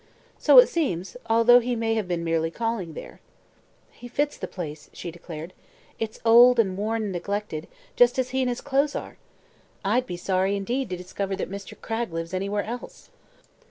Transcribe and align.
"So 0.39 0.57
it 0.57 0.65
seems, 0.67 1.15
although 1.29 1.59
he 1.59 1.75
may 1.75 1.93
have 1.93 2.07
been 2.07 2.23
merely 2.23 2.49
calling 2.49 2.95
there." 2.95 3.19
"He 3.91 4.07
fits 4.07 4.35
the 4.35 4.47
place," 4.47 4.89
she 4.93 5.11
declared. 5.11 5.53
"It's 5.99 6.19
old 6.25 6.57
and 6.57 6.75
worn 6.75 7.03
and 7.03 7.11
neglected, 7.11 7.67
just 7.95 8.17
as 8.17 8.31
he 8.31 8.41
and 8.41 8.49
his 8.49 8.61
clothes 8.61 8.95
are. 8.95 9.17
I'd 9.85 10.07
be 10.07 10.17
sorry, 10.17 10.55
indeed, 10.55 10.89
to 10.89 10.97
discover 10.97 11.35
that 11.35 11.51
Mr. 11.51 11.79
Cragg 11.79 12.11
lives 12.11 12.33
anywhere 12.33 12.63
else." 12.63 13.11